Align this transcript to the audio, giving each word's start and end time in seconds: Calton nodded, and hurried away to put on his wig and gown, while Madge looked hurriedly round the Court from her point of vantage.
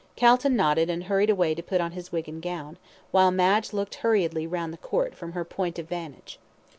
Calton 0.15 0.55
nodded, 0.55 0.89
and 0.89 1.03
hurried 1.03 1.29
away 1.29 1.53
to 1.53 1.61
put 1.61 1.79
on 1.79 1.91
his 1.91 2.11
wig 2.11 2.27
and 2.27 2.41
gown, 2.41 2.79
while 3.11 3.29
Madge 3.29 3.71
looked 3.71 3.93
hurriedly 4.01 4.47
round 4.47 4.73
the 4.73 4.77
Court 4.79 5.13
from 5.13 5.33
her 5.33 5.45
point 5.45 5.77
of 5.77 5.87
vantage. 5.87 6.39